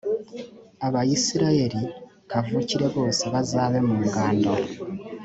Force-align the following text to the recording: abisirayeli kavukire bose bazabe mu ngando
abisirayeli 0.85 1.81
kavukire 2.29 2.87
bose 2.95 3.23
bazabe 3.33 3.79
mu 3.87 3.95
ngando 4.05 4.53